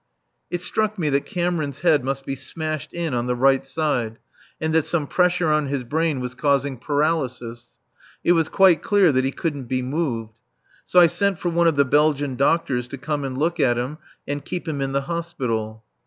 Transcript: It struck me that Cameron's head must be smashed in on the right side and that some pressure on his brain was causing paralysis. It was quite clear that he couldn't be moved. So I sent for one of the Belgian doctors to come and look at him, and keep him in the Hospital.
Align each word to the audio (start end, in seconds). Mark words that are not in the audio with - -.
It 0.49 0.61
struck 0.61 0.97
me 0.97 1.09
that 1.09 1.27
Cameron's 1.27 1.81
head 1.81 2.03
must 2.03 2.25
be 2.25 2.35
smashed 2.35 2.91
in 2.91 3.13
on 3.13 3.27
the 3.27 3.35
right 3.35 3.63
side 3.63 4.17
and 4.59 4.73
that 4.73 4.83
some 4.83 5.05
pressure 5.05 5.49
on 5.49 5.67
his 5.67 5.83
brain 5.83 6.19
was 6.19 6.33
causing 6.33 6.79
paralysis. 6.79 7.77
It 8.23 8.31
was 8.31 8.49
quite 8.49 8.81
clear 8.81 9.11
that 9.11 9.25
he 9.25 9.31
couldn't 9.31 9.65
be 9.65 9.83
moved. 9.83 10.33
So 10.85 10.99
I 10.99 11.05
sent 11.05 11.37
for 11.37 11.49
one 11.49 11.67
of 11.67 11.75
the 11.75 11.85
Belgian 11.85 12.35
doctors 12.35 12.87
to 12.87 12.97
come 12.97 13.23
and 13.23 13.37
look 13.37 13.59
at 13.59 13.77
him, 13.77 13.99
and 14.27 14.43
keep 14.43 14.67
him 14.67 14.81
in 14.81 14.91
the 14.91 15.01
Hospital. 15.01 15.83